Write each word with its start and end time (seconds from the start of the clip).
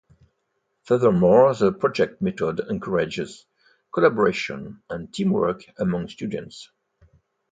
Furthermore, 0.81 1.53
the 1.53 1.71
project 1.71 2.23
method 2.23 2.59
encourages 2.59 3.45
collaboration 3.93 4.81
and 4.89 5.13
teamwork 5.13 5.63
among 5.77 6.09
students. 6.09 6.71